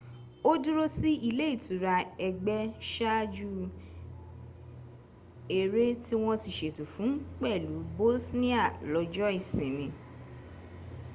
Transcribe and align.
ó 0.49 0.51
dúró 0.63 0.85
sí 0.97 1.11
ile 1.29 1.45
itura 1.55 1.95
ëgbẹ́ 2.27 2.61
ṣáaju 2.91 3.51
ẹrẹ́ 5.59 5.91
tí 6.03 6.13
wọ́n 6.23 6.37
ti 6.43 6.49
ṣètò 6.57 6.83
fún 6.93 7.11
pẹ̀lú 7.41 7.73
bosnia 7.95 8.63
lọ́jọ́ 8.93 9.29
ìsinmi 9.39 9.87